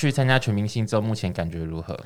[0.00, 1.98] 去参加全明星之后，目前感觉如何？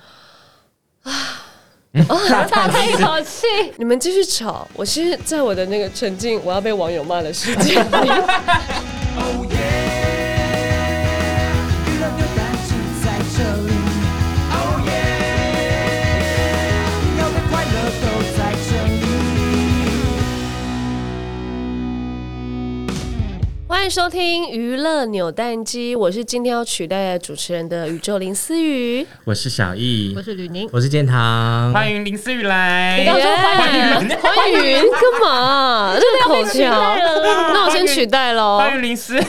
[1.04, 1.44] 啊，
[2.50, 3.46] 大叹一口气。
[3.76, 8.10] 你们继续吵，我其实在我的那个沉浸，我要被网友骂的世界里。
[23.84, 32.98] 欢迎收听娱乐扭蛋机，我是今天要取代主持人的宇宙林思雨，我是小易，我是吕宁，我是建堂，欢迎林思雨来。
[32.98, 35.94] 你刚说欢迎欢迎干嘛？
[35.94, 38.56] 这个口条，那我先取代喽。
[38.56, 39.22] 欢迎林思雨，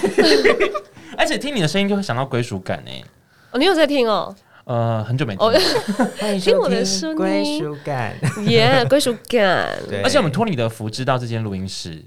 [1.20, 3.03] 而且听你的声音就会想到归属感哎。
[3.52, 4.34] 哦，你有在听哦？
[4.64, 6.40] 呃，很久没听。
[6.40, 9.78] 听我的声音，归属感，耶，归属感。
[9.90, 12.02] 对，而且我们托你的福知道这间录音室。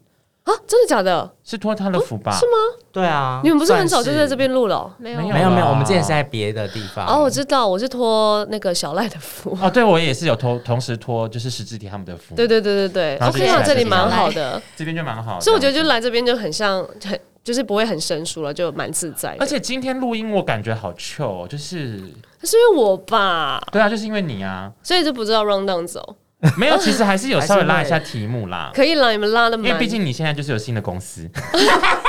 [0.48, 1.30] 啊，真的假的？
[1.44, 2.32] 是托他的福吧？
[2.32, 2.52] 是吗？
[2.90, 4.90] 对啊，你们不是很早就在这边录了？
[4.98, 5.66] 没有，没有，没有。
[5.66, 7.06] 我们之前是在别的地方。
[7.06, 9.56] 哦，我知道，我是托那个小赖的福。
[9.60, 12.34] 哦，对，我也是有托，同时托就是石志体他们的福。
[12.34, 13.28] 对对对对对。
[13.28, 15.38] OK，那这里蛮好的，这边就蛮好。
[15.38, 19.36] 所以我觉得就来这边就很像，很就是不会很生疏了，就蛮自在。
[19.38, 21.98] 而且今天录音我感觉好 chill，就是
[22.42, 23.62] 是因为我吧？
[23.70, 26.16] 对啊，就是因为你啊，所以就不知道 run down 走。
[26.56, 28.70] 没有，其实还是有稍微拉一下题目啦。
[28.74, 31.28] 可以啦，你们拉的，因为毕竟你现在就是有新的公司，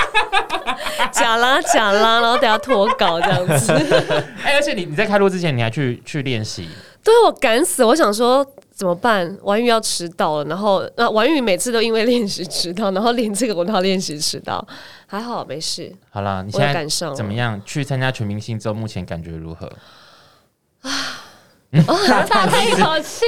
[1.11, 3.73] 假拉假拉，然后等下脱稿这样子。
[4.43, 6.69] 哎、欸，而且你你在开录之前，你还去去练习。
[7.03, 9.35] 对，我赶死，我想说怎么办？
[9.41, 14.63] 婉瑜要迟到了，然后那婉瑜每次都因为练习迟到，然后连这个我都要练习迟到，
[15.07, 15.91] 还好没事。
[16.11, 17.59] 好啦，你现在感受怎么样？
[17.65, 19.65] 去参加全明星之后，目前感觉如何？
[20.81, 21.18] 啊。
[21.71, 21.95] 哦，
[22.27, 23.25] 大叹一口气，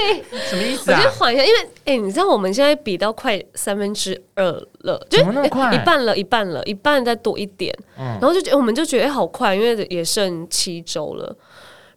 [0.50, 0.98] 什么意思啊？
[1.00, 4.44] 我就缓一下，因为哎、欸，你知道我们现在比到快三分之二
[4.80, 11.36] 了，就那么快、欸，一半了，一半了，一半再多一点，嗯、然后就觉我们就觉得哎、欸，好快，因为也剩七周了。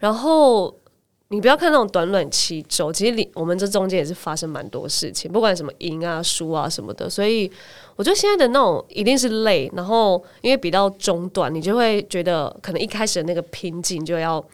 [0.00, 0.74] 然后
[1.28, 7.08] 你不要看那种短短七周，其实你我们这中间也是发生蛮多事情，不管什么赢啊、输啊什么的。
[7.08, 7.50] 所以
[7.96, 14.44] 我觉得现在的那种一定是累，然后因为比到中段，你就会觉得可能一开始的那个拼劲就要。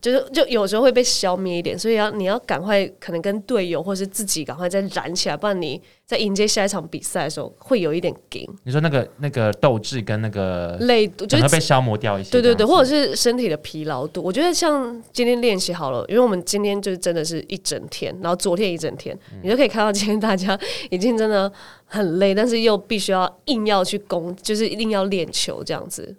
[0.00, 8.48] 就是就有时候会被消灭一点，所以要你要赶快，可能跟队友或是自己赶快再燃起来，不然你在迎接下一场比赛的时候会有一点紧。
[8.64, 14.22] 你说那个那个斗志跟那个累度就是被消磨掉一些，对对对，或者是身体的疲劳度。
[14.22, 20.58] 我觉得像今天练习好了，因为我们今天就是真的是一整天，然后昨天一整天，嗯、你就可以看到今天大家
[20.90, 21.50] 已经真的
[21.86, 26.14] 很累，但是又必须要硬要去攻，就是一定要练球这样子。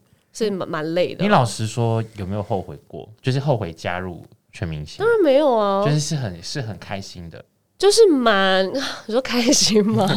[0.46, 1.24] 是蛮蛮累的。
[1.24, 3.10] 你老实说，有没有后悔过？
[3.22, 5.00] 就是后悔加入全明星？
[5.00, 7.44] 当然没有啊，就是是很是很开心的。
[7.80, 8.66] 就是蛮
[9.08, 10.08] 你说开心吗？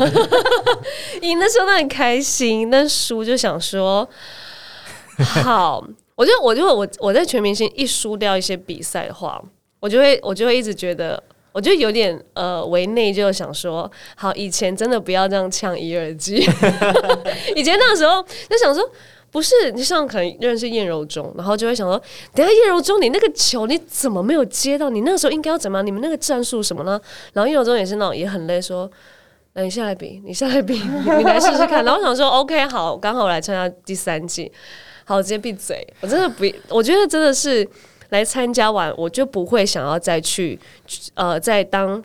[1.22, 4.08] 赢的时候那很开心，但输就想说
[5.18, 5.86] 好。
[6.16, 9.42] 我就我就我我在全明星一输掉一些比赛的话，
[9.80, 16.34] 我就会我就会一直觉得，我就有点呃为内疚，想说好，以前真的不要这样呛一二季。
[17.56, 18.86] 以前那个时候就想说。
[19.30, 21.96] 不是，你像可能认识晏柔中，然后就会想说，
[22.34, 24.90] 等下晏柔中，你那个球你怎么没有接到？
[24.90, 25.86] 你那个时候应该要怎么样？
[25.86, 27.00] 你们那个战术什么呢？
[27.32, 28.90] 然后晏柔中也是那种也很累，说，
[29.52, 31.84] 那你下来比，你下来比，你来试试看。
[31.84, 34.50] 然后我想说，OK，好，刚好我来参加第三季，
[35.04, 35.86] 好，我直接闭嘴。
[36.00, 37.68] 我真的不，我觉得真的是
[38.08, 40.58] 来参加完，我就不会想要再去，
[41.14, 42.02] 呃，再当。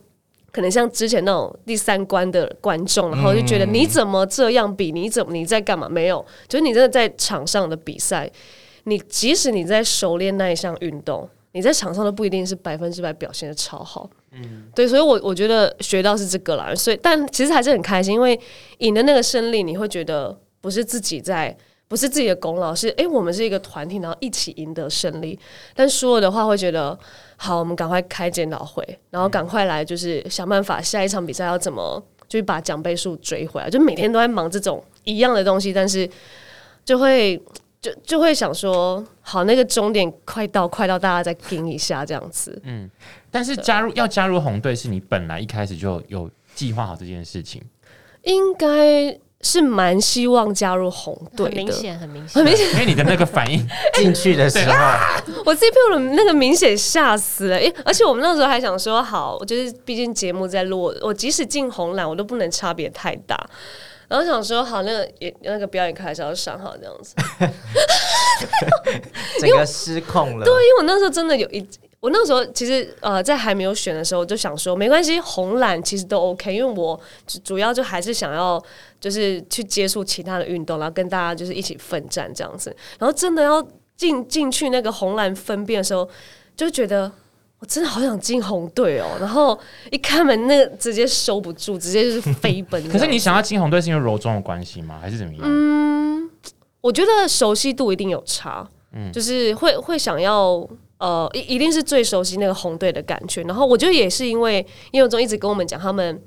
[0.55, 4.93] 可能像之前那种第三关的观众，然后就觉得你怎么这样比？
[4.93, 5.89] 你怎么你在干嘛？
[5.89, 8.31] 没有，就是你真的在场上的比赛，
[8.85, 14.09] 你即使你在熟练那一项运动，你在场上都不一定是百分之百表现的超好。
[14.31, 16.73] 嗯，对，所以我我觉得学到是这个啦。
[16.73, 18.39] 所以，但其实还是很开心，因为
[18.77, 21.57] 赢的那个胜利，你会觉得不是自己在。
[21.87, 25.39] 不是自己的功劳，是哎、欸，我们是一个团体，然后一起赢得胜利。
[25.75, 26.97] 但输了的话，会觉得
[27.37, 33.69] 好，我们赶快开检讨会，然后赶快来，就是想办法下一场比赛要怎么，就是把奖杯数追回来。
[33.69, 36.09] 就每天都在忙这种一样的东西，但是
[36.83, 37.39] 就会
[37.79, 42.59] 就就会想说，好，那个终点快到，快到，大家再盯一下这样子。
[42.63, 42.89] 嗯，
[43.29, 47.61] 但是加入要加入红队，是你本来一开始就有计划好这件事情？
[48.23, 49.19] 应该。
[49.41, 52.71] 是蛮希望加入红队的，很明显，很明显，很明显。
[52.73, 54.73] 因为你的那个反应进去的时候，
[55.45, 57.57] 我自己被我的那个明显吓死了。
[57.57, 63.37] 诶，而且我们那时候还想说，好，就是毕竟节目在录，我即使进红蓝，我都不能差别太大。
[64.07, 67.15] 然后想说，好，那个也那个表演开始要上好这样子，
[69.39, 70.45] 整个失控了。
[70.45, 71.65] 对，因为我那时候真的有一。
[72.05, 76.99] 我那时候其实呃，在还没有选的时候，就想说没关系，红蓝其实都 OK，因为我
[77.43, 78.63] 主要就还是想要
[78.99, 82.69] 就是去接触其他的运动，然后跟大家就是一起奋战这样子。
[82.99, 83.59] 然后真的要
[83.97, 86.07] 进进去那个红蓝分辨的时候，
[86.55, 87.11] 就觉得
[87.57, 89.07] 我真的好想进红队哦。
[89.19, 89.59] 然后
[89.89, 92.87] 一开门，那个直接收不住，直接就是飞奔。
[92.87, 94.99] 可是你想要进红队，是因为柔中的关系吗？
[95.01, 95.41] 还是怎么样？
[95.43, 96.29] 嗯，
[96.81, 98.69] 我觉得熟悉度一定有差。
[98.93, 100.65] 嗯，就是会会想要
[100.97, 103.41] 呃，一一定是最熟悉那个红队的感觉。
[103.43, 106.21] 然后我觉得也是因为，因为柔中一直跟我们讲他们。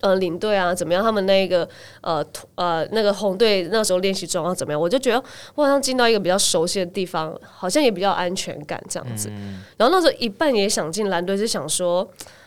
[0.00, 1.02] 呃，领队啊，怎么样？
[1.02, 1.66] 他们那个
[2.02, 2.22] 呃
[2.56, 4.78] 呃那个红队那时候练习状况怎么样？
[4.78, 5.16] 我就觉得
[5.54, 9.30] 我好像进到一个比较熟悉的地方，好像也比较安全感这样子。
[9.30, 12.06] 嗯、然后那时候一半也想进蓝队，是想说，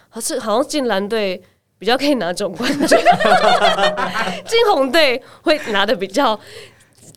[0.10, 1.42] 好像好像进蓝队
[1.80, 2.88] 比较可以拿总冠军，
[4.46, 6.40] 进红队会拿的比较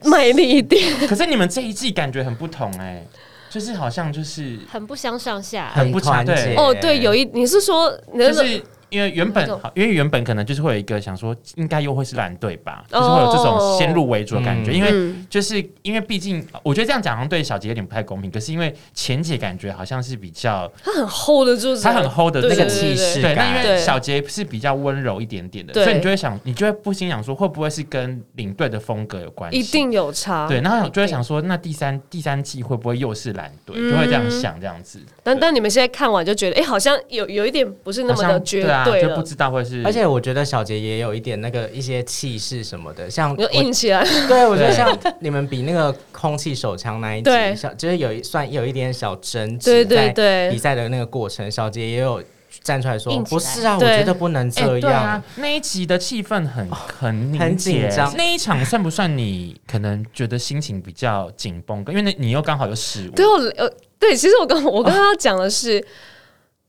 [0.05, 1.07] 卖力一点。
[1.07, 3.07] 可是你们这一季感觉很不同哎、欸，
[3.51, 6.55] 就是好像就是很不相上下，很不团结。
[6.57, 8.63] 哦，对，有一你是说就是。
[8.91, 14.73] 因为原本，因为原本可能就是会有一个想说，应该又会是蓝队吧，就是会有这种先入为主的感觉。
[14.73, 18.31] 因为就是因为毕竟，我觉得这样讲好像对小杰有点不太公平。
[18.31, 23.23] 可是因为前姐感觉好像是比较，他很 hold 得住，他很 hold 的那个气势。
[23.23, 29.59] 对，那因为小杰是比较温柔一点点的，所以你就会想，你就会不禁想说，会不会是跟领队的风格有关系？
[29.59, 30.49] 一定有差。
[30.49, 33.77] 对，然后就会想说，那第三第三季会不会又是蓝队？
[33.91, 35.01] 就会这样想这样子。
[35.23, 39.65] 但但你们现在看完就觉得，哎，好像有有一点不是那么的绝对，就不知道会。
[39.85, 44.05] 而且我觉得小杰也有一点那个一些气势什么的，像硬起来。
[44.27, 49.71] 对，我觉得像你们比那个空气手枪那一集，小就是有一算有一点小争执。
[49.71, 52.23] 对对对，比赛的那个过程，小杰也有
[52.63, 58.13] 站出来说：“不是啊，我觉得不能这样。”那一集的气氛很很很紧张。
[58.17, 61.85] 那一场算不算你可能觉得心情比较紧绷？
[61.89, 63.13] 因为那你又刚好有失误。
[63.13, 65.85] 对，我呃，对，其实我刚我刚刚讲的是。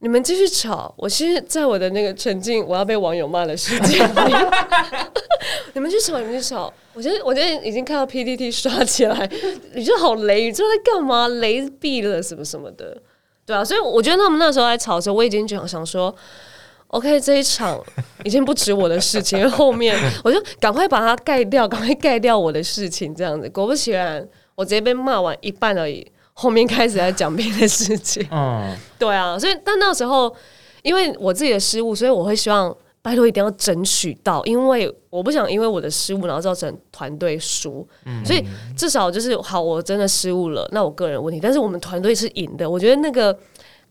[0.03, 4.35] 你们继续吵，我现在我的那个沉浸，我要被网友骂的世界里。
[5.73, 6.73] 你们去吵，你们去吵。
[6.93, 9.29] 我觉得我觉得已经看到 PPT 刷起来，
[9.75, 11.27] 你就好雷，你知道在干嘛？
[11.27, 12.99] 雷毙了什么什么的，
[13.45, 13.63] 对啊。
[13.63, 16.13] 所以我觉得他们那时候在吵的时候，我已经就想想说
[16.87, 17.79] ，OK，这一场
[18.23, 19.95] 已经不止我的事情，后面
[20.25, 23.47] 我就赶快把它盖掉，赶快盖掉我的事情，这样子。
[23.49, 26.11] 果不其然，我直接被骂完一半而已。
[26.41, 30.35] 后面开始在讲别的事情，嗯，对啊，所以但那时候
[30.81, 38.43] 因为我自己的失误，所以我会希望拜托一定要争取到，因为我不想因为我的失误然后造成团队输，嗯，所以
[38.75, 43.37] 至少就是好，我真的失误了，那我个人问题，但是我们团队是赢的，我觉得那个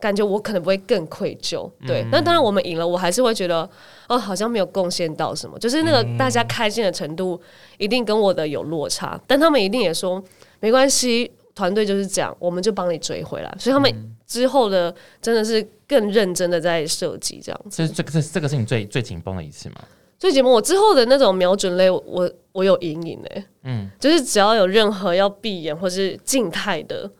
[0.00, 3.68] 感觉我可能不会更愧疚，对，那当然我们赢了，我还是会觉得
[4.08, 7.40] 哦，好像没有贡献到什么，就是那个大家开心的程度
[7.78, 10.20] 一定跟我的有落差，但他们一定也说
[10.58, 11.30] 没关系。
[11.54, 13.54] 团队就是这样，我们就帮你追回来。
[13.58, 13.92] 所以他们
[14.26, 17.86] 之后的真的是更认真的在设计这样子。
[17.86, 19.76] 这这个是这个是你最最紧绷的一次吗？
[20.18, 23.44] 最紧绷，我之后的那种瞄准类，我我有阴影哎。
[23.64, 27.10] 嗯，就是只要有任何要闭眼或是静态的。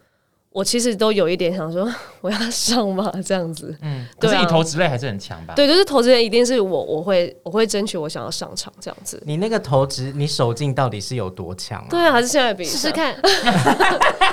[0.53, 1.89] 我其实都有一点想说，
[2.21, 3.09] 我要上吗？
[3.25, 5.55] 这样子，嗯，可是你投掷类还是很强吧？
[5.55, 9.23] 对，就是投掷类一定是我，我会，我会争取我想要上场这样子。
[9.25, 11.87] 你那个投掷，你手劲到底是有多强啊？
[11.89, 13.15] 对啊，还是现在比试试看？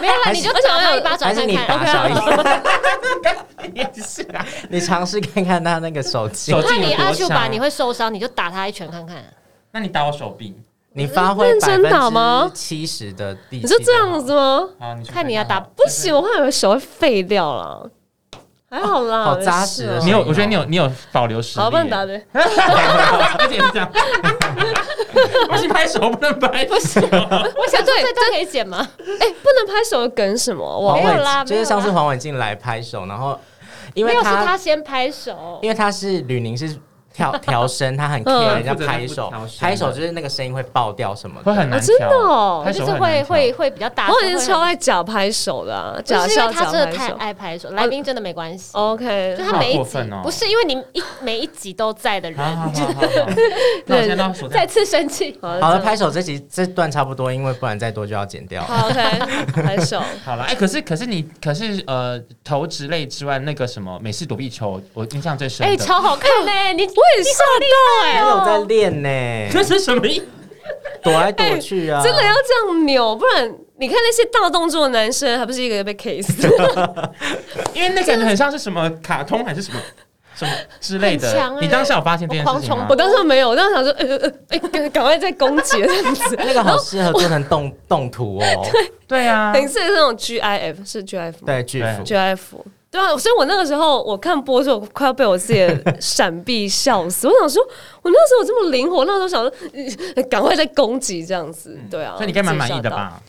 [0.02, 2.62] 没有啦，你就想要一巴掌看看。
[3.20, 6.56] OK，也是啊， 你尝试看看他那个手劲。
[6.56, 9.24] 我看你阿秀吧，你会受伤，你就打他一拳看看。
[9.72, 10.56] 那你打我手臂。
[10.98, 12.50] 你发挥认真打吗？
[12.56, 14.68] 七十的地，你是这样子吗？
[15.08, 17.88] 看你要打，不行，我怕有手会废掉了。
[18.68, 20.00] 还好啦，好扎实。
[20.02, 21.64] 你有，我觉得你有，你有保留实力。
[21.64, 22.20] 好，不能打的。
[22.34, 23.90] 而且是这样，
[25.48, 27.00] 不是拍手不能拍，不行。
[27.02, 28.80] 我想对，这可以剪吗？
[28.80, 30.96] 哎，不能拍手的梗什么？
[30.96, 33.40] 没有啦，就是上次黄伟静来拍手，然后
[33.94, 36.76] 因为他是他先拍手，因为他是吕宁是。
[37.18, 41.88] 调 调声，他很 care 人家拍手，拍手就是那个声音会爆掉什么的，会很难调。
[41.88, 44.08] 真的哦，就是会会会比较大。
[44.10, 46.66] 我也是超爱假拍手的，假笑假拍手。
[46.66, 48.70] 他真的太爱拍手，来宾真的没关系。
[48.74, 52.40] OK，就他每一集不是因为你一每一集都在的人，
[53.88, 54.16] 对，
[54.50, 55.38] 再次生气。
[55.42, 58.64] 好了，拍手这集这段差不多，因为不然再多就要剪掉。
[58.64, 60.44] OK，拍手 好了。
[60.44, 65.66] 哎，可是可是你可是呃投掷类之外，那个什么美式躲避球，我印象最深。
[65.66, 66.74] 哎，超好看嘞！
[66.74, 66.88] 你。
[67.16, 69.50] 很吓到哎，我在练呢。
[69.52, 70.26] 这是什么意思？
[71.02, 72.02] 躲来躲去啊！
[72.04, 76.30] 真的要这样扭，不然你看那些大动作的男生，还不是一个被 kiss？
[77.74, 79.80] 因为那感觉很像是什么卡通还是什么
[80.36, 81.52] 什么之类的。
[81.62, 82.88] 你当时有发现这件事情吗？
[82.90, 84.60] 我当时没有，我当时想说，呃呃，哎，
[84.90, 86.36] 赶快再攻击这样子。
[86.44, 88.66] 那个好适合做成动动图哦。
[88.72, 91.46] 对对啊，很适合那种 GIF，是 GIF 吗？
[91.46, 92.40] 对，GIF。
[92.98, 97.28] 对啊，所以我那个时候我看播的时候，快要被我自己的闪避笑死。
[97.30, 97.62] 我想说，
[98.02, 101.78] 我那时候我这么灵活，那时候想说，赶快再攻击这样子。
[101.92, 103.22] 对啊，所以你应该蛮满意的吧？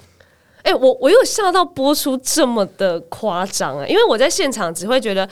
[0.65, 3.87] 哎、我我有吓到播出这么的夸张啊！
[3.87, 5.27] 因为我在现场只会觉得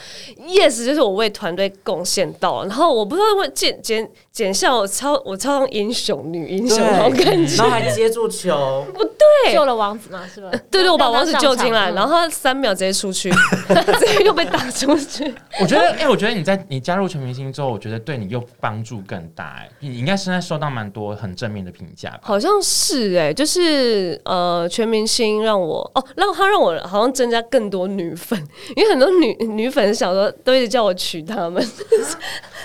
[0.47, 2.69] ，yes，就是我为团队贡献到了。
[2.69, 10.51] 然后我不知道为见见见笑，我超我超像英雄女英雄那种感觉，然后还接住球， 不对，救了王子嘛，是吧？
[10.71, 13.31] 对对，我把王子救进来，然后他三秒直接出去，
[13.99, 15.35] 直接又被打出去。
[15.59, 19.57] 我觉得，哎、欸，我觉得你在你加入全明星之后，我觉得对你又帮助更大。
[19.59, 22.21] 哎，你应该现在收到蛮多很正面的评价吧？
[22.23, 25.43] 好像是哎、欸，就是呃，全明星。
[25.47, 28.39] 让我哦，让他让我好像增加更多女粉，
[28.75, 31.65] 因为很多女女粉小时候都一直叫我娶他们。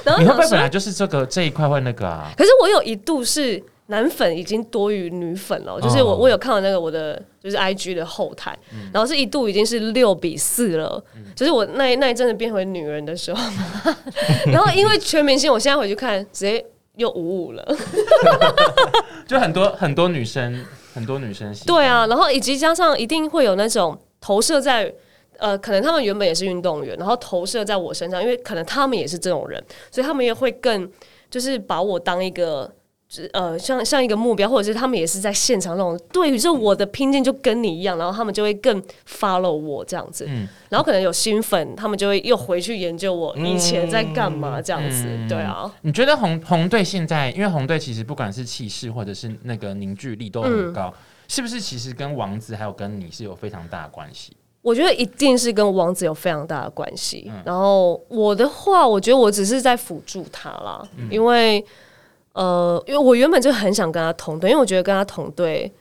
[0.03, 2.31] 然后你会不会本来就是这个这一块会那个啊？
[2.37, 13.43] 可是我有一度是男粉已经多于女粉了，就是我我有看到那个我的就是 I G 的后台，嗯、然后是一度已经是六比四了，嗯、就是我那那一阵子变回女人的时候。
[14.51, 16.65] 然后因为全明星，我现在回去看，直接
[16.95, 17.75] 又五五了，
[19.27, 20.63] 就很多很多女生。
[20.93, 24.93] 很多女生对啊，然后以及加上一定会有那种投射在
[25.37, 30.89] 呃，可能他们原本也是运动员，然后投射在我身上，因为可能他们也是这种人，所以他们也会更
[31.29, 32.71] 就是把我当一个
[33.33, 45.69] 呃像像一个目标，或者是他们也是在现场那种对于这我的拼劲就跟你一样，然后他们就会更 follow 我这样子，嗯，然后可能有新粉，他们就会又回去研究我以前在干嘛这样子，嗯、对啊。
[45.81, 51.59] 你觉得红红队现在，因为红队其实不管是气势或者是那个凝聚力都很高，嗯、是不是？
[51.59, 54.37] 其实跟王子还有跟你是有非常大的关系。
[54.61, 57.25] 我觉得一定是跟王子有非常大的关系。
[57.27, 61.63] 嗯、然后我的话，我觉得我只是在辅助他啦，嗯、因为
[62.33, 65.71] 呃，因为我原本就很想跟他同队，因为我觉得跟他同队。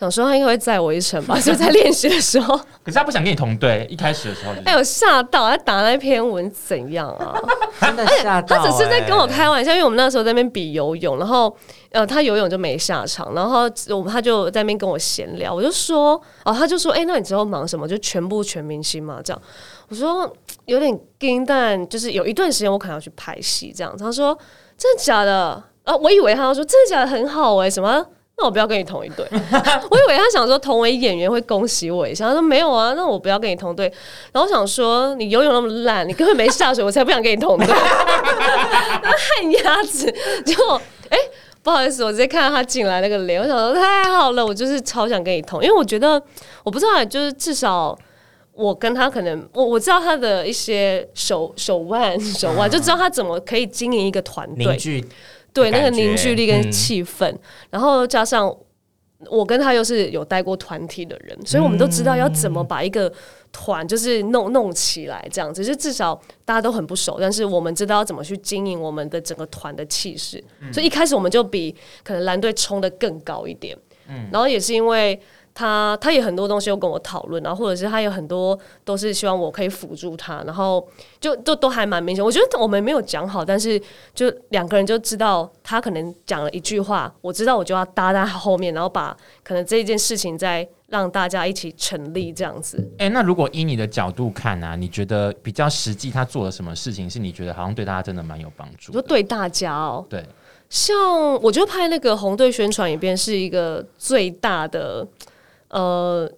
[0.00, 2.56] 想说他应该会载我一程吧， 就在练习的时候。
[2.82, 4.52] 可是他不想跟你同队，一开始的时候。
[4.64, 7.38] 哎，我吓到，他打那篇文怎样啊？
[7.82, 8.56] 真的吓到。
[8.56, 11.54] 他只是在跟我开玩笑，因为我们那时候在那边比游泳，然后
[11.90, 13.64] 呃，他游泳就没下场，然后
[13.94, 17.86] 我他就在那边跟我闲聊，我就说哦，他就说哎，那你之后忙什么？
[17.86, 19.42] 就全部全明星嘛，这样。
[19.88, 20.32] 我说
[20.64, 23.94] 有点惊，但就是有一段时间我可能要去拍戏这样。
[23.98, 24.36] 他说
[24.78, 25.62] 真的假的？
[25.84, 28.06] 啊，我以为他要说真的假的很好哎，什么？
[28.40, 33.92] 那我不要跟你同一队， 我以为他想说同为演员会恭喜我一下，他说没有啊，那我不要跟你同队。
[34.32, 37.66] 然后我想说你游泳那么烂，你根本没下水，我才不想跟你同队。
[37.66, 37.74] 那
[39.10, 40.10] 旱鸭子，
[40.44, 40.80] 结果
[41.10, 41.18] 哎，
[41.62, 46.20] 不好意思，我直接看到他进来那个脸，我想说太好了，我就是超想跟你同，因为我觉得
[46.64, 47.98] 我不知道，就是至少
[48.54, 54.78] 我跟他可能我我知道他的一些手手腕手腕，就知道他怎么可以经营一个团队。
[55.52, 57.38] 对那个凝聚力跟气氛，嗯、
[57.70, 58.54] 然后加上
[59.28, 63.12] 我跟他又是有带过团体的人，所以我们都知道要怎么把一个
[63.52, 73.76] 团就是弄弄起来这样子，就至少大家都很不熟，但是我们知道要怎么去经营我们的整个团的气势，嗯、所以一开始我们就比可能蓝队冲得更高一点，
[74.08, 75.20] 嗯、然后也是因为。
[75.60, 80.88] 他他也很多东西又跟我讨论，然后或者是他有很多都是希望我可以辅助他，然后
[81.20, 82.24] 就都都还蛮明显。
[82.24, 83.78] 我觉得我们没有讲好，但是
[84.14, 92.78] 就两个人就知道他可能讲了一句话，我知道我就要搭在他后面，然后把可能这一件事情再让大家一起成立这样子。
[92.96, 98.92] 哎、欸，那如果以你的角度看啊，你觉得比较实际，他做了什么事情是你觉得好像对大家真的蛮有帮助？
[98.92, 100.24] 就对大家哦，对，
[100.70, 100.96] 像
[101.42, 105.06] 我觉得拍那个红队宣传影片是一个最大的。
[105.70, 106.30] 呃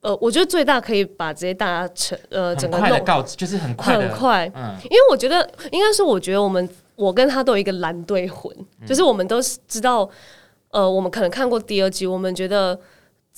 [0.00, 10.10] 呃，我觉得最大可以把这些大家成呃整个快的告知，就是很快很快，嗯，因为我觉得应该是我觉得我们我跟他都有一个蓝队魂，嗯、就是我们都是知道，
[10.72, 12.76] 呃，我们可能看过第二集，我们觉得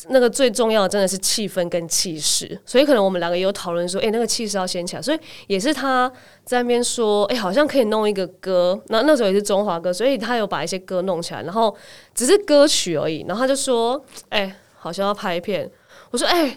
[0.09, 6.11] 那个最重要的真的是气氛跟气势，所以可能我们两个也有讨论说，哎、欸，那个气势要掀起来，所以也是他
[6.47, 11.77] 在那边说，哎、欸，好像可以弄一个歌，那那时候也是中华歌，所以他有把一些歌弄起来，然后
[12.15, 14.57] 只是歌曲而已，然后他就说，哎、欸。
[14.85, 15.69] 好像要拍片，
[16.11, 16.55] 我说哎、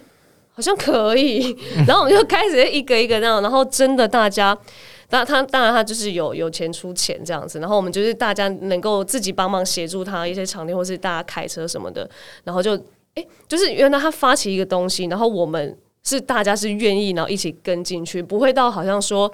[0.52, 1.56] 好像可以，
[1.88, 4.54] 然后我们就开始一个一个那样，然后真的大家，
[5.10, 12.10] 当他当然他就是有有钱出钱这样子，然后我们就是大家能够自己帮忙协助他一些场地，或是大家开车什么的，
[12.44, 12.76] 然后就
[13.16, 19.32] 哎、就是原来他发起一个东西，然后我们是大家是愿意，然后一起跟进去，不会到好像说。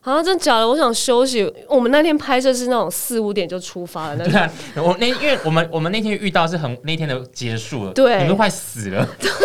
[0.00, 0.68] 啊，真的假的？
[0.68, 1.52] 我想休息。
[1.68, 4.32] 我们那天拍摄是那种四五点就出发的那种。
[4.32, 9.06] 对啊，我那因为我们我们那天遇到是很那天的结束了，对，你们都快死了。
[9.20, 9.36] 对啊，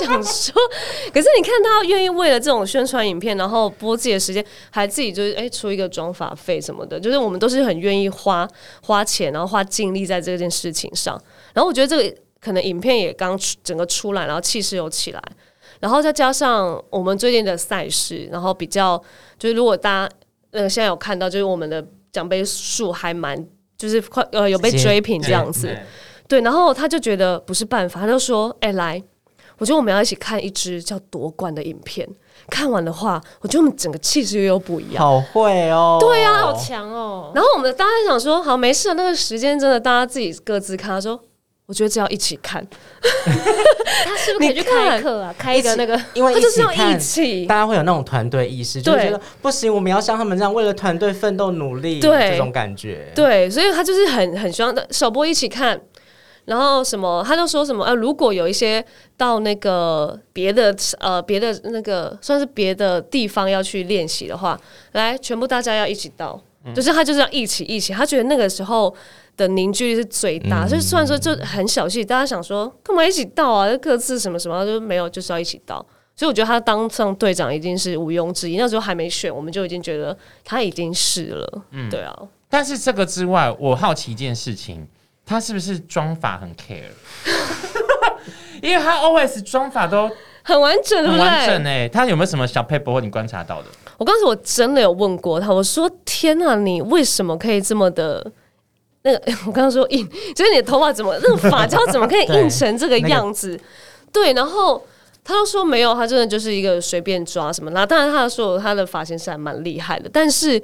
[0.00, 0.54] 想说，
[1.12, 8.48] 可是你看他愿意为了这种宣传影片，然后播自己的时间，还自己就是哎、欸、出一个妆发费什么的，就是我们都是很愿意花
[8.82, 11.20] 花钱，然后花精力在这件事情上。
[11.52, 15.22] 然后我觉得这个可能影片也刚整个出来，然后气势又起来。
[15.80, 19.00] 然后再加上我们最近的赛事，然后比较
[19.38, 20.14] 就是如果大家
[20.52, 25.76] 呃现在有看到，就是我们的奖杯数还蛮就是快呃有被追平这样子，
[26.28, 29.02] 对，然后他就觉得不是办法，他就说：“哎、欸，来，
[29.58, 32.08] 我觉得我们要一起看一支叫夺冠的影片。
[32.48, 35.02] 看完的话，我觉得我们整个气势又又不一样。
[35.02, 37.32] 好会哦，对啊，好强哦。
[37.34, 40.90] 然后我们大家想说，好，没事，那个时间真的大家自己各自看。
[40.90, 41.20] 他说，
[41.66, 42.66] 我觉得只要一起看。
[43.02, 45.34] 他是不是可以去开课啊？
[45.36, 53.10] 开一个那个，因为他就是要一起，大家会有那种团队意识，就觉得不行，我们要像他们这样为了团队奋斗努力，对这种感觉。
[53.14, 55.80] 对，所以他就是很很希望的首播一起看。
[56.44, 58.84] 然后什么，他就说什么呃，如果有一些
[59.16, 64.56] 到那个别的呃别的那个算是别的地方要去练习的话，
[64.92, 68.94] 来，全部大家要一起到，嗯、就是他就是要一起一起，他觉得那个时候
[69.36, 70.64] 的凝聚力是最大。
[70.64, 73.68] 嗯、就是虽然说就很小气，大家想说干嘛一起到啊？
[73.76, 75.84] 各自什么什么就没有，就是要一起到。
[76.14, 78.56] 所以我觉得他当上队长已经是毋庸置疑。
[78.56, 81.62] 那时候还没选，我们就已经觉得他已经是了。
[81.72, 82.16] 嗯，对啊。
[82.48, 84.86] 但是这个之外，我好奇一件事情。
[85.28, 86.84] 他是不是妆法很 care？
[88.62, 90.08] 因为他 always 妆法都
[90.44, 91.88] 很完整，很完整哎、欸。
[91.88, 93.68] 他有没有什么小撇步你观察到的？
[93.98, 98.24] 我刚才我真的有问过他，我说：“天哪、啊，你为什么可以这么的？
[99.06, 103.56] 那个 我刚刚说硬，就是你的头发怎么那个发胶怎么可以 硬成这个样子？
[104.12, 104.84] 对，那个、对，然后
[105.24, 107.70] 他都说没有，他真的就是一个随便抓什么。
[107.70, 110.60] 那当然，他说他的发型师还蛮厉害的，但是。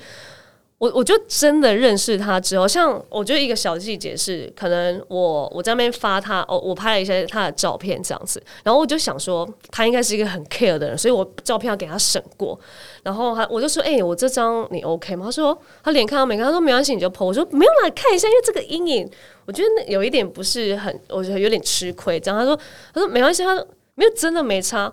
[0.82, 12.58] 我我就真的认识他之后，像我觉得一个小细节是，可能我我在那边发他，哦，我拍了一些他的照片这样子，然后我就想说他应该是一个很 care 的人，所以我照片要给他审过，
[13.04, 15.26] 然后他我就说，哎、我这张你 OK 吗？
[15.26, 17.26] 他说他脸看到没看，他说没关系，你就剖。
[17.26, 19.08] 我说没有啦看一下，因为这个阴影，
[19.46, 22.18] 我觉得那有一点不是很，我觉得有点吃亏。
[22.18, 22.58] 这样他说
[22.92, 24.92] 他说没关系，他说没有真的没差。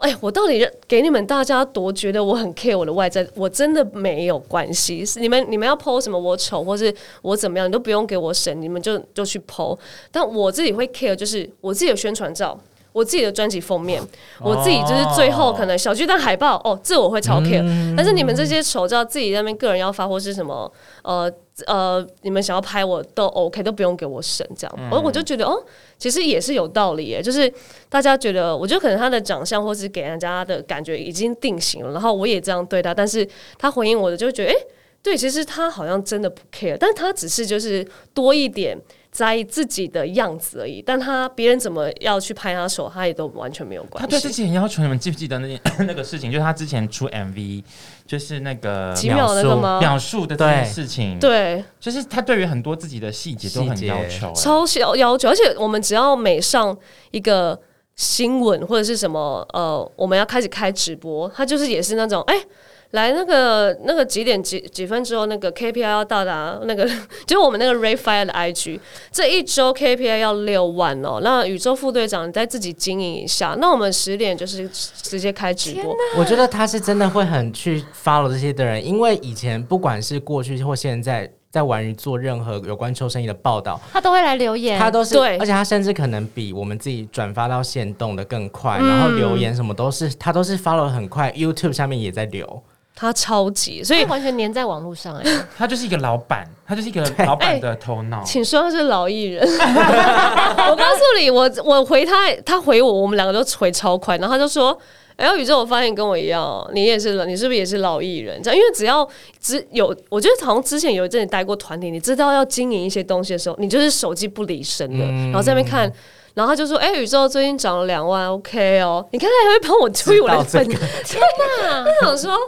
[0.00, 5.04] 哎，我到底给你们大家多觉得我很 care 我的外在，我真的没有关系。
[5.16, 9.76] 你们你们要剖什么我丑或是我怎么样，你都不用给我审，你们就就去剖。
[10.10, 12.58] 但我自己会 care，就是我自己的宣传照。
[12.98, 14.02] 我自己的专辑封面，
[14.40, 17.62] 我自己就是最后可能小巨蛋海报哦，这我会超 care。
[17.62, 20.70] 嗯、但是你们这些丑照自己在那边个人要发或是什么
[21.02, 21.30] 呃
[21.66, 24.90] 呃，你们想要拍我都 OK，都不用给我审这样。
[24.90, 25.62] 我、嗯、我就觉得哦，
[25.96, 27.52] 其实也是有道理耶，就是
[27.88, 33.26] 大家觉得，我觉得可能他的长相或是给人家的感觉已经定型了，然后我也这样对他，但是
[33.58, 34.56] 他回应我的就觉得，哎，
[35.02, 38.76] 对，其实他好像真的不 care，但他只是就是多一点。
[39.10, 44.00] 在意自己的样子而已，但他别人怎么要去拍他手，他也都完全没有关系。
[44.00, 46.30] 他对自己很要求，你们记不记得那件 那个事情？
[46.30, 47.64] 就是他之前出 MV，
[48.06, 49.80] 就是那个几秒那个吗？
[49.80, 55.28] 秒数的这件事情，对，就是他对于很多自己的细节都很要求，超小要求。
[55.28, 56.76] 而且我们只要每上
[57.10, 57.58] 一个
[57.96, 62.34] 新闻或者是什么，呃，我们要开始开直播，他就是也是那种哎。
[62.34, 62.46] 欸
[62.92, 66.86] 来那个那个几点几几分之后，那个 KPI 要到达那个，
[67.26, 68.80] 就是我们那个 RAYFIRE 的 IG，
[69.12, 71.20] 这一周 KPI 要六万哦。
[71.22, 73.54] 那宇宙副队长你再自己经营一下。
[73.60, 75.94] 那我们十点就是直接开直播。
[76.16, 92.62] 我觉得他是真的会很去 follow 这些的人，因为以前不管是过去或现在，在玩鱼做任何有关邱生意的报道，他都会来留言，他都是对，而且他甚至可能比我们自己转发到线动的更快，嗯、然后留言什么都是他都是 follow 很快，YouTube 下面也在留。
[93.00, 95.24] 他超级，所以完全黏在网络上哎。
[95.56, 98.24] 他就是一个老板，他就是一个老板的头脑。
[98.24, 99.46] 请说他是老艺人。
[99.46, 104.18] 我告诉你，我我回他，他回我，我们两个都回超快。
[104.18, 104.76] 然后他就说
[105.14, 108.42] ：“哎、欸，宇宙，我发现跟我一样，你也是，你是不是也是老艺人？
[108.42, 109.08] 这样，因为只要
[109.40, 115.88] 只有，我觉得好像之前有一阵子待过团体，你知道要经营一些东西的时候，你就是手机不离身的，嗯、然后在那边看。”
[116.38, 119.04] 然后他就说：“哎、欸，宇宙最近涨了两万，OK 哦。
[119.10, 121.20] 你看他还会帮我推我的粉，这个、 天
[121.64, 121.84] 哪！
[122.00, 122.38] 他想说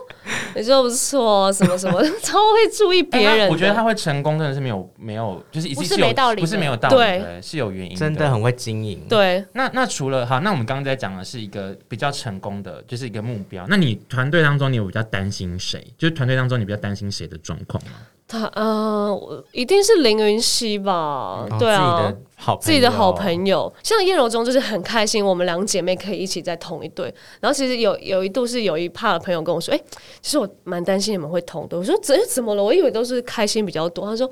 [0.54, 3.48] 宇宙不错，什么什么，超会注意别人、欸。
[3.48, 9.04] 我觉得他会成功，真的是没有没有，就是已经是有不是没道理，不是没有道理，对，是有原因，真的很会经营。
[9.08, 13.66] 对，那那除了好，那我们刚刚在讲的是一个比较成功的，就是一个目标。
[13.68, 15.84] 那你团队当中，你有比较担心谁？
[15.98, 17.94] 就是团队当中，你比较担心谁的状况吗？
[18.30, 21.46] 他呃，一定是凌云熙吧？
[21.50, 22.12] 嗯、对啊。”
[22.58, 27.14] 自己的好朋友，像叶柔中就是很开心，我们两姐妹可以一起在同一队。
[27.38, 29.84] 然后其实有有一度是有一怕的朋友跟我说：“哎、欸，
[30.22, 32.64] 其实我蛮担心你们会同队。”我说：“怎怎么了？
[32.64, 34.26] 我以为都是开心比较多。”他说：“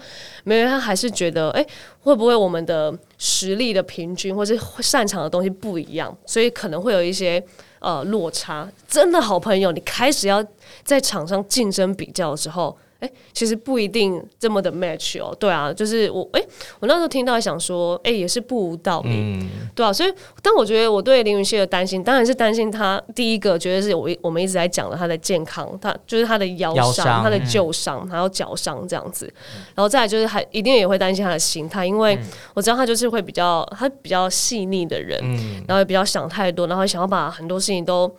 [0.44, 1.68] 没有，他还是觉得，哎、欸，
[2.00, 7.44] 会不会我们的实力的平均，或是擅长的东西不一样，所以可能会有一些
[7.80, 8.66] 呃落差。
[8.86, 10.42] 真的好朋友，你开始要
[10.82, 15.34] 在场上竞争比较的时候。”哎、欸，其实不一定这么的 match 哦。
[15.38, 16.48] 对啊，就是我，哎、欸，
[16.80, 19.92] 我那时候听到想说，哎、欸，也是不无道理，嗯、对啊。
[19.92, 29.32] 所以，但我觉得我对林允熙的担心，当然是担心他第一个，觉得是我我们一直在讲的他的健康，他就是他的腰伤、伤他的旧伤，还有脚伤这样子。
[29.74, 32.18] 然后再来就是还一定也会担心他的心态，因为
[32.54, 38.12] 我知道他就是会比较他比较细腻的人，嗯、然后也比较想太多，然后想要把很多事情都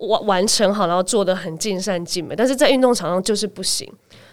[0.00, 3.90] 完完成好，然后做的很尽善尽美，但是在运动场上就是不行。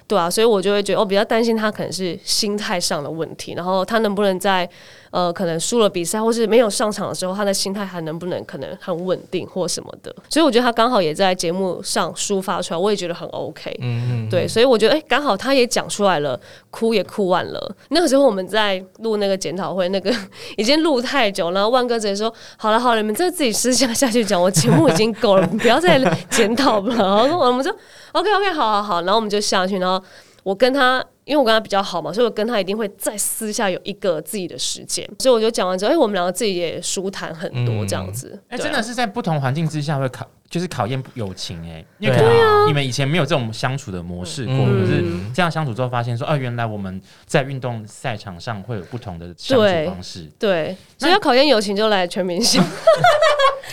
[0.08, 4.68] 对啊，所以我就会觉得，我比较担心他可能是心态上的问题，然后他能不能在
[5.12, 10.16] 呃可能输了比赛或是没有上场的时候，他的心态还能不能可能很稳定或什么的。
[10.30, 13.76] 所以我觉得他刚好也在节目上抒发出来，我也觉得很 OK。
[13.82, 14.30] 嗯嗯。
[14.30, 16.40] 对，所以我觉得哎，刚好他也讲出来了，
[16.72, 17.76] 哭也哭完了。
[17.90, 20.10] 那个时候我们在录那个检讨会，那个
[20.56, 26.00] 已经录太久，然后万哥直接说：“好了好了，你们再自己私下下去讲，我节目已经够了，你不要再
[26.32, 27.76] 检讨了。”然后我们说。
[28.14, 29.97] OK OK，好好好，然后我们就下去，然后
[30.44, 38.40] 我跟他，因为我跟他比较好嘛，所以我跟他一定会在私下有一个自己的时间，所以我就讲完之后，哎，我们两个自己也舒坦很多，这样子。
[38.48, 52.64] 哎、嗯，真的是在不同环境之下会考，就是考验友情哎，因为可能你们以前没有这种相处的模式过，可是这样相处之后发现说，啊，原来我们在运动赛场上会有不同的相处方式，对，对所以要考验友情就来全明星。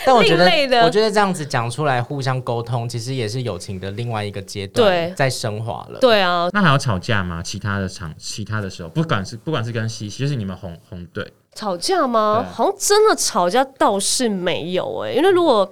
[0.03, 5.99] 但我觉得，我觉得这样子讲出来，互相沟通，其实也是友情的另外一个阶段，在升华了。
[5.99, 7.41] 对啊，那还要吵架吗？
[7.43, 12.45] 其他的场，其他的时候，不管是不管是跟西西，就是你们红红队吵架吗？
[12.51, 15.71] 好像真的吵架倒是没有哎、欸，因为如果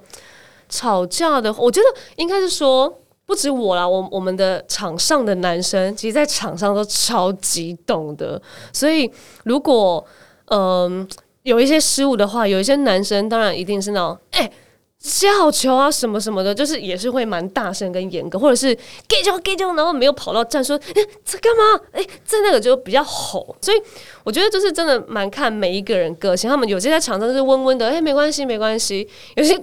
[0.68, 2.92] 吵架的话，我觉得应该是说，
[3.26, 8.40] 不止我啦，我我们的场上的男生，其实在场上都超级懂的，
[8.72, 9.10] 所以
[9.44, 10.04] 如果
[10.46, 11.00] 嗯。
[11.00, 11.06] 呃
[11.44, 14.52] 有一些失误的话，有一些男生当然一定是那种，哎、欸，
[14.98, 18.74] 接好球啊，什么什么的，就是也是会蛮大声跟严格，或者是
[19.06, 21.84] 给球给球，然后没有跑到站说，哎、欸，这干嘛？
[21.92, 23.76] 哎、欸，这那个就比较吼，所以
[24.24, 29.54] 我觉得就是真的蛮看每一个人个性，他们有些在场上是温温的，哎、欸，没关系没关系，有些，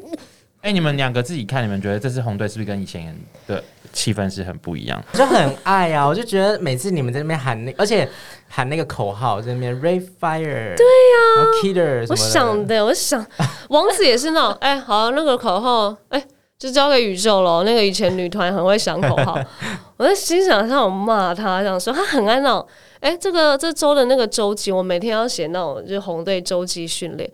[0.62, 3.18] 哎、欸，你们两个自己看，你们觉得这次红队是不是跟以前
[3.48, 5.04] 的气氛是很不一样？
[5.14, 8.08] 就很爱啊，我就觉得每次你们在那边喊那，而且。
[8.54, 13.26] 喊那个口号在那边，Ray Fire，对呀、啊、Killer，我想的，我想
[13.70, 17.64] 王子也是那种，哎、欸，好，那个口号，哎、欸，就交给宇宙了。
[17.64, 19.40] 那个以前女团很会想口号，
[19.98, 22.68] 我在心想上我骂他，想说他很爱那种，
[23.00, 27.30] 哎、欸，这个这周的那个周记，我每天要写那种就是红队周记训练，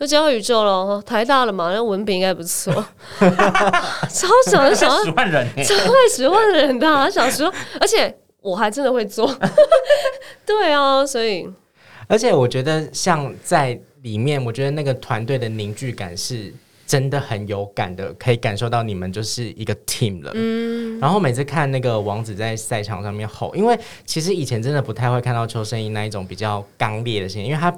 [0.00, 1.02] 就交给宇宙了。
[1.02, 2.72] 台大了嘛，那文笔应该不错，
[3.20, 8.16] 超想的想要十万人，超快十万人的，想说，而且。
[8.42, 9.24] 我还真的会做，
[10.44, 11.48] 对啊，所以，
[12.12, 16.52] 而且我觉得像在里面，我觉得那个团队的凝聚感是
[16.86, 20.30] 真的很有感的，可以感受到你们就是一个 team 了。
[20.34, 27.74] 嗯，然后每次看那个王子在赛场上面吼，因为其实以前真的不太会看到邱胜翊那一种比较刚烈的声音，因为他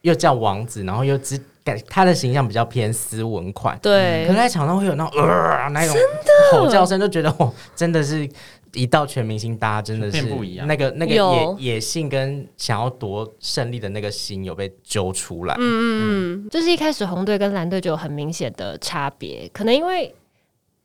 [0.00, 5.96] 又叫王子，然后又只感他的形象比较偏斯文款，对，可是在场上会有那种呃那种
[6.50, 8.28] 吼叫声，就觉得哦，真的是。
[8.76, 10.22] 一到全明星，大家真的是
[10.66, 15.54] 那个那个野野性跟想要夺胜利的那个心有被揪出来。
[15.54, 20.14] 嗯嗯嗯，就是一开始红队跟蓝队就有很明显的差别，可能因为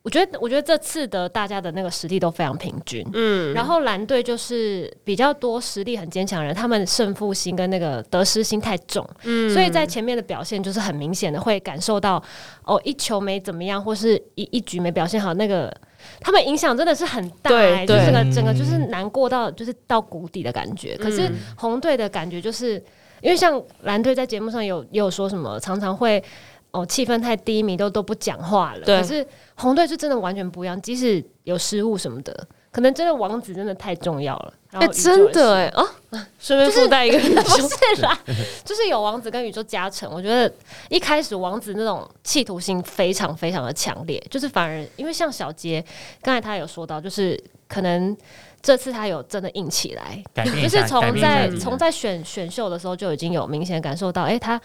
[0.04, 3.06] 我觉得，我觉得这次的大家的那个实力都非常平均。
[3.13, 9.08] 嗯，然后蓝队就是比较多实力很坚强的人，他们胜负心跟那个得失心太重。
[9.23, 12.23] 嗯，所以在前面的表现就是很明显的会感受到，
[12.63, 15.71] 哦，一球没怎么样，或是一一局没表现好那个。
[16.19, 17.49] 他们影响真的是很大，
[17.85, 20.95] 就整个整个就是难过到就是到谷底的感觉。
[20.99, 22.75] 嗯、可是红队的感觉就是，
[23.21, 26.23] 因为像蓝队在节目上有也有说什么，常常会
[26.71, 28.81] 哦气氛太低迷，都都不讲话了。
[28.85, 32.47] 可是红队是真的完全不一样，即使有失误什么的。
[32.71, 35.84] 可能真的王子真的太重要了，哎，真的哎啊，
[36.39, 38.17] 顺便附带一个宇宙， 是啦，
[38.63, 40.10] 就是有王子跟宇宙加成。
[40.10, 40.49] 我觉得
[40.88, 45.84] 一开始王子那种企图心非常非常的强烈，就是反而因为像小杰
[46.21, 48.15] 刚才他有说到，就是可能
[48.62, 50.23] 这次他有真的硬起来，
[50.63, 54.57] 就是从在从在选选秀的时候就已经有明显感受到，哎，他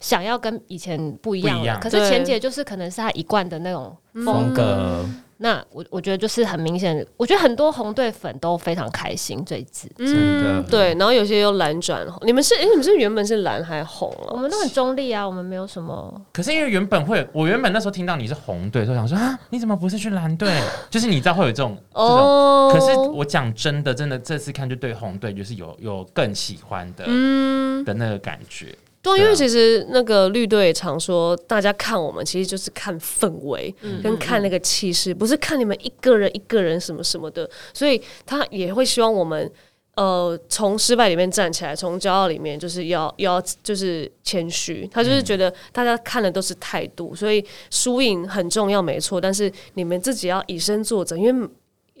[0.00, 1.78] 想要跟以前不一样了。
[1.80, 5.08] 可是钱姐就是可能是他一贯的那种风格。
[5.44, 14.32] 那我我觉得就是很明显，我觉得很多红队粉都非常开心这一次，嗯，对，然后有些又蓝转红，你们是哎，你们是原本是蓝还红啊？
[14.32, 16.18] 我们都很中立啊，我们没有什么。
[16.32, 20.50] 可是因为原本会，我原本那时候听到你是红队，就想说啊，你怎么不是去蓝队？
[20.88, 22.70] 就是你知道会有这种哦。
[22.72, 28.74] 可是我讲真的，真的这次看就对红队就是有有更喜欢的，嗯的那个感觉。
[29.04, 37.48] 对，因为其实那个绿队也常说，大家看我们其实就是看氛围，跟看那个气势，不是看你们一个人一个人什么什么的。
[37.74, 39.48] 所以他也会希望我们，
[39.96, 44.88] 呃，从失败里面站起来，从骄傲里面就是要要就是谦虚。
[44.90, 49.20] 他就是觉得大家看的都是态度，所以输赢很重要，没错。
[49.20, 51.48] 但是你们自己要以身作则，因为。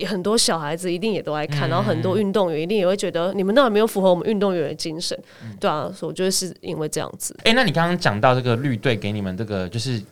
[0.06, 5.16] 很多小孩子一定也都爱看，然后很多运动员一定也会觉得你们那没有符合我们运动员的精神，
[5.60, 7.32] 对啊，所以我觉得是因为这样子。
[7.40, 10.02] 哎、欸，那你刚刚讲到这个绿队给你们这个就是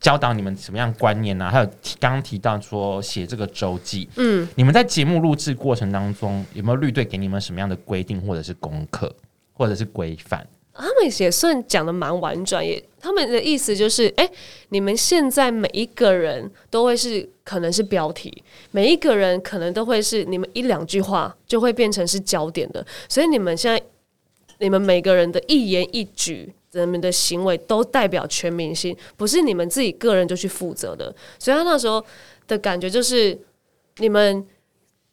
[0.00, 1.50] 教导你们什么样观念啊？
[1.50, 1.66] 还有
[1.98, 9.12] 刚刚提到说写这个周记，嗯，你们在节目录制过程当中有没有绿队给你们什么样的规定或者是功课
[9.52, 10.46] 或者是规范？
[10.78, 14.28] 他们也算讲的蛮婉转，也他们的意思就是，哎、
[14.68, 23.82] 你们现在每一个人都会是可能是标题，每一个人可能都会是你们一两句话就会变成是焦点的，所以你们现在
[24.58, 31.14] 你们每个人的一言一举，人们的行为都代表全明星，不是你们自己个人就去负责的。
[31.38, 32.04] 所以他那时候
[32.46, 33.38] 的感觉就是，
[33.98, 34.46] 你们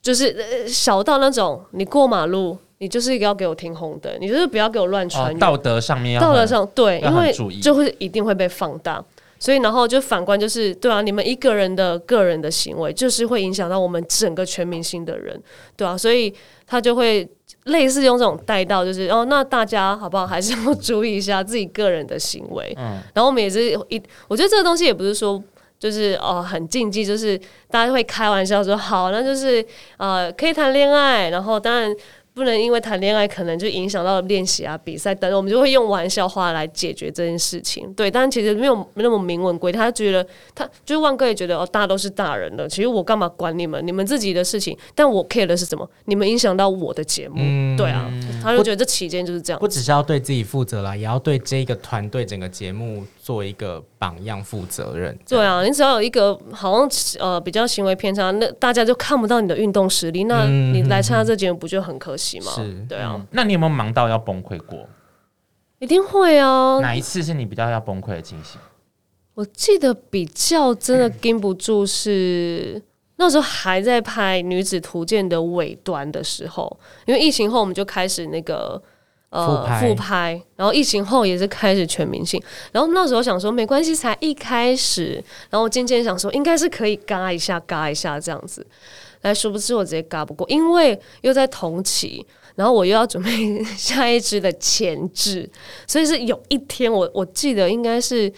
[0.02, 2.58] 就是小到那种你过马路。
[2.84, 5.38] 你就是一个要给我停红灯，你就是不要给我乱穿、哦。
[5.40, 9.02] 道德上面要道德上对，因为就会一定会被放大，
[9.40, 15.42] 所以然后就反观就是对啊，你们一个人的个人的行为，就是会影响到我们整个全明星的人，
[15.78, 16.34] 对啊，所以
[16.68, 17.26] 他就会
[17.64, 22.74] 类似用这种带到，就是哦，那大家好不好，还是要注意一下自己个人的行为。
[22.78, 25.42] 嗯，然后我们也是一，我觉得这个东西也不是说
[25.80, 27.40] 就是哦很禁忌，就是
[27.72, 29.66] 大家会开玩笑说好，那就是
[29.96, 31.96] 呃可以谈恋爱，然后当然。
[32.34, 37.94] 不能因为谈恋爱可能就影响到练习啊、比赛等等，我们就会用玩笑话来解决这件事情。
[37.94, 39.80] 对，但其实没有没那么明文规定。
[39.80, 43.86] 他觉得他就是万哥也觉得哦，大家都是大人了，其实我干嘛管你们？
[43.86, 44.78] 你们自己的事情。
[44.96, 45.88] 但我 care 的是什么？
[46.06, 47.36] 你们影响到我的节目。
[47.38, 49.68] 嗯、对啊，他就觉得这期间就是这样不。
[49.68, 55.18] 不只是要对自己负责啦，也要对这个团队整个节目做一个榜样负责任。
[55.26, 56.90] 对啊，你只要有一个好像
[57.22, 60.26] 呃比较行为偏差，那大家就看不到你的运动实力。
[60.26, 62.52] 那你 来参加这节目不就很可惜吗？
[62.52, 63.26] 是，对啊、嗯。
[63.32, 64.86] 那你有没有忙到要崩溃过？
[65.80, 66.80] 一定会啊。
[66.82, 68.60] 哪一次是你比较要崩溃的情形？
[69.36, 72.82] 我记得比较真的禁不住是、嗯、
[73.16, 78.84] 那时候还在拍《女子图鉴》的尾端的时候，因为疫情后我们就开始那个。
[79.34, 82.40] 呃，复拍，然后疫情后也是开始全明星，
[82.72, 85.14] 然后那时候想说没关系，才一开始，
[85.50, 88.64] 然后我渐渐想说应该是可以嘎一下，嘎一下这样子，
[89.22, 95.50] 来，殊不知我直接嘎不过，因为又在同期，然后我又要准备下一支的前置，
[95.88, 98.32] 所以是有一天我我记得应该是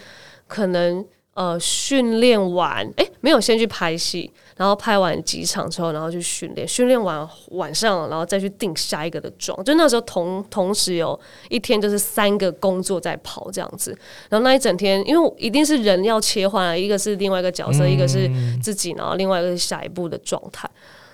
[0.47, 4.31] 可能呃训练完，哎，没有先去拍戏。
[4.55, 9.61] 然后拍完几场之后，然后去训练，训练完晚上，然后再去定下一个的妆。
[9.65, 13.91] 就那时候同同时有一天就是三个工作在跑这样子。
[14.29, 18.29] 然后那一整天，因为一定是人要切换啊，一个是另外一个角色，嗯、一个是
[18.63, 20.69] 自己，然后另外一个是下一步的状态。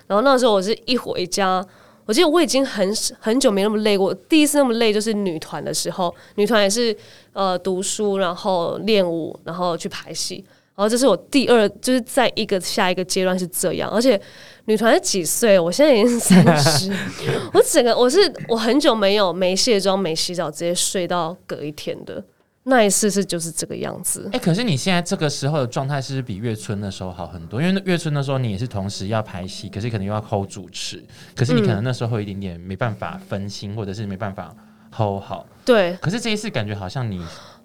[0.06, 1.66] 然后那时候我是一回家，
[2.06, 4.14] 我记得我已经很很久没那么累过。
[4.14, 6.96] 第一次那么累就是女团的时候，女团也是
[7.32, 10.44] 呃读书，然后练舞，然后去排戏。
[10.74, 14.18] 然后这是我第二，就是在一个下一个阶段是这样，而且
[14.64, 15.58] 女团是几岁？
[15.58, 16.90] 我现在已经三十，
[17.52, 22.24] 我整个我是我很久没有没卸妆、没洗澡，直接睡到隔一天的
[22.62, 24.22] 那一次是就是这个样子。
[24.32, 27.60] 哎、欸，可是你现在这个时候的状态是不是比月春的时候好很多？
[27.60, 31.04] 因为月春的时候你也是同时要拍戏，可是可能又要 hold 主持，
[31.36, 34.54] 可是你可能那时候会有一点点没办法分心，或者是没办法
[34.90, 35.46] hold 好。
[35.66, 37.20] 对，可是这一次感觉好像你。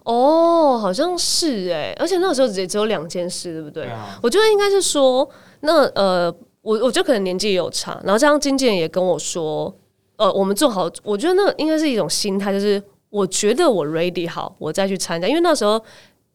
[0.08, 3.88] 哦，好像是哎，而且那个时候也只有两件事，对不对？
[3.88, 9.76] 啊、我觉得应该是说，那呃，我我觉得可能年纪也有差，然后这样经纪人也跟我说，
[10.16, 15.78] 呃，我们做好，我觉得那应该是一种心态，就是我觉得我 ready 好，我再去参加，因为那时候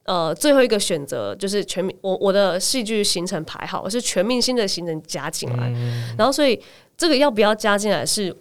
[0.05, 6.61] 呃，最后一个选择就是全民，我我的戏剧行程排好，我是全明星的行程加进来，嗯、然后所以
[6.95, 8.37] 这个要不要加进来是。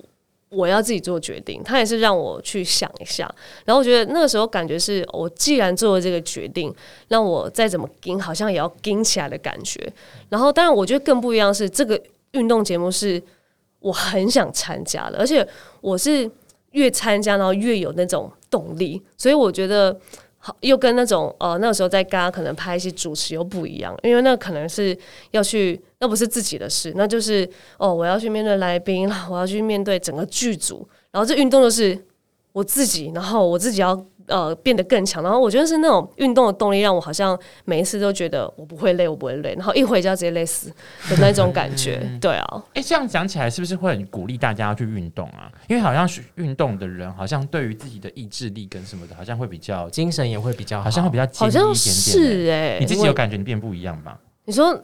[0.52, 3.24] 我要自己做决定，他也是让我去想一下，
[3.66, 6.74] 然后我觉得那个时候感觉是我既然做了这个决定，
[7.08, 9.82] 让我再怎么跟好像也要跟起来的感觉。
[10.30, 12.00] 然后当然我觉得更不一样是这个
[12.32, 13.22] 运动节目是
[13.80, 15.48] 我很想参加的，而且
[15.80, 16.30] 我是
[16.72, 19.98] 越参加然后越有那种动力，所以我觉得。
[20.44, 24.98] 好，又跟那种呃，那个时候在刚刚可能拍一些主持又不一样，因为那可能是
[25.30, 31.96] 要去，那不是自己的事，那就是哦，我要去面对来宾了，我要去面对整个剧组，然后这运动就是
[32.54, 34.06] 我自己，然后我自己要。
[34.28, 40.70] 呃，变得更强，然后我觉得是那种运动的动力，让我好像每一次都觉得我不会累，我不会累，然后一回家直接累死
[41.10, 42.02] 的那种感觉。
[42.22, 45.52] 对啊，哎，这样讲起来是不是会很鼓励大家要去运动啊？
[45.68, 54.18] 因为好像是运动的人，好像对于自己的意志力跟什么的，好像会比较精神也会比较好，好像会比较好像是哎，你自己有感觉你变不一样吧？
[54.46, 54.82] 你说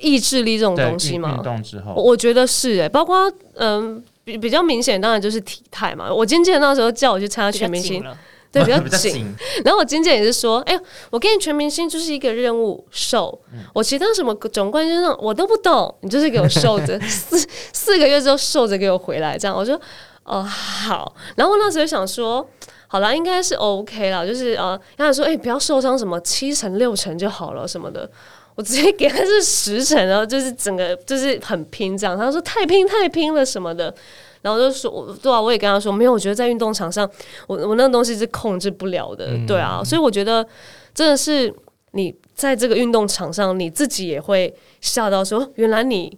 [0.00, 1.34] 意志力这种东西吗？
[1.36, 6.12] 运动之后，我觉得是哎，包括嗯比比较明显，当然就是体态嘛。
[6.12, 8.04] 我经纪人那时候叫我去参加全明星。
[8.50, 9.34] 对，比较 紧。
[9.64, 13.36] 然后我经纪人也是说：“哎、欸，我给你全明星就是一个任务，瘦。
[13.52, 17.36] 嗯、我其他什么总冠军那种我都不懂，你就是给我瘦着， 四
[17.72, 19.74] 四个月之后瘦着给我回来。”这样我说
[20.22, 22.48] ：“哦，好。”然后我那时候想说
[22.86, 28.08] ：“好啦，应该是 OK 啦，就是呃，然后说：‘哎、欸，不要受伤，什么七成六成就好了什么的。’
[28.54, 32.16] 我直接给他是十成，然后就是整个就是很拼这样。
[32.16, 33.94] 他说：‘太拼太拼了什么的。’
[34.42, 37.10] 然后就说，对啊，我也跟他说，没有，我觉得在运动场上，
[37.46, 40.46] 我我那个东西是控制不了的，嗯、对啊，所以我觉得
[40.92, 41.50] 真的是
[41.92, 46.14] 你在这个运动场上，你自己也会吓到说，原来你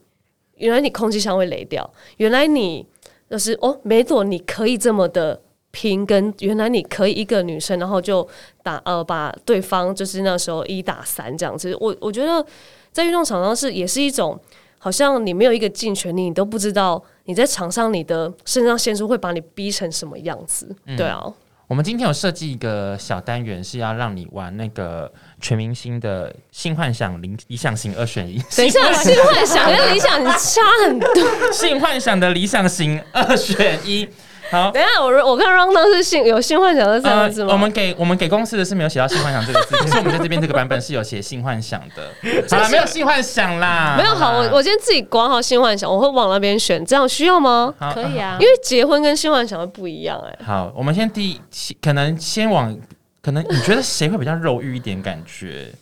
[0.56, 2.84] 原来你空气枪会雷掉，原来你
[3.30, 5.40] 就是哦，梅朵你可以这么的
[5.76, 8.26] 拼，跟原来你可以一个女生，然后就
[8.62, 12.42] 打呃把对方就是那时候一打三这样子，我我觉得
[12.90, 14.40] 在运动场上是也是一种。
[14.78, 20.68] 好像你没有一个尽全力，你都不知道你在场上你的肾上腺素会把你逼成什么样子。
[20.84, 21.24] 嗯、对啊，
[21.66, 25.10] 我们今天有设计一个小单元，是要让你玩那个
[25.40, 28.40] 全明星的性幻想理理想型二选一。
[28.54, 31.08] 等一下， 性幻想跟理想差很多。
[31.50, 34.06] 性幻想的理想型二选一。
[34.50, 37.52] 好，等一下，我我看 rundown 是性有性幻想的三个字吗？
[37.52, 42.10] 我们给我们给公司的是没有写到性幻想这个字， 可是我们在这边这个版本是有写性幻想的。
[42.50, 47.74] 好了，没有性幻想啦，没有好，我我今天自己管好性幻想，我会往那边选，这样需要吗？
[47.92, 50.38] 可以啊，因为结婚跟性幻想会不一样哎。
[50.44, 51.40] 好，我们先第一，
[51.82, 52.76] 可能先往，
[53.22, 55.72] 可能你觉得谁会比较肉欲一点感觉？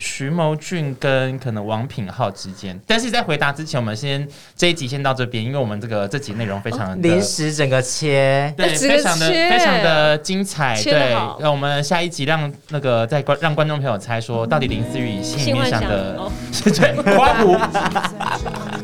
[0.00, 16.18] 徐谋俊跟可能王品浩之间，但是在回答之前，我们先这一集先到这边，因为我们这个这集内容非常临时整个切，对，非常的非常的精彩，对，那我们下一集让那个在观让观众朋友猜说，到底林思雨心里面想的
[16.50, 17.58] 是对刮胡，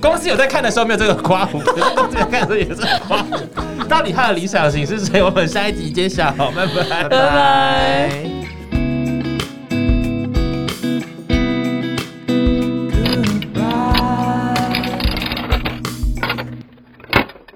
[0.03, 5.23] 公司有在看的时候没有这个刮胡，公司有看的时候也是刮胡，到底他的理想型是谁？
[5.23, 7.03] 我们下一集揭晓，拜拜。
[7.05, 8.36] 拜拜。